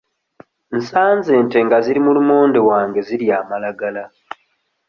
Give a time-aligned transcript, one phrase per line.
[0.77, 4.03] Nsanze ente nga ziri mu lumonde wange zirya amalagala.